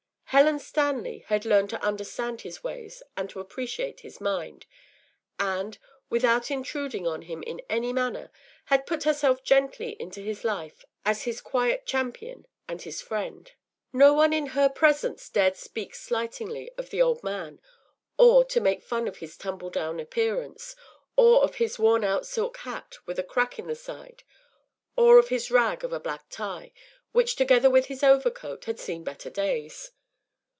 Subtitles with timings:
[0.31, 4.65] Helen Stanley had learned to understand his ways and to appreciate his mind,
[5.37, 5.77] and,
[6.09, 8.31] without intruding on him in any manner,
[8.67, 13.51] had put herself gently into his life as his quiet champion and his friend.
[13.91, 17.59] No one in her presence dared speak slightingly of the old man,
[18.17, 20.77] or to make fun of his tumble down appearance,
[21.17, 24.23] or of his worn out silk hat with a crack in the side,
[24.95, 26.71] or of his rag of a black tie,
[27.11, 29.91] which, together with his overcoat, had “seen better days.